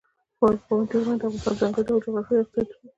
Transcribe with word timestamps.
پابندی 0.39 0.97
غرونه 1.01 1.15
د 1.21 1.23
افغانستان 1.27 1.55
د 1.55 1.59
ځانګړي 1.59 1.83
ډول 1.87 2.01
جغرافیه 2.05 2.39
استازیتوب 2.41 2.77
کوي. 2.81 2.87